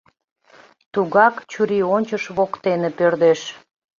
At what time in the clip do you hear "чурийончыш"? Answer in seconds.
1.51-2.23